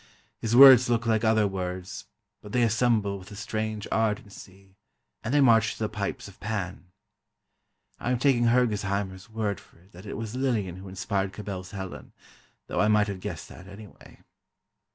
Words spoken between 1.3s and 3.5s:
words, but they assemble with a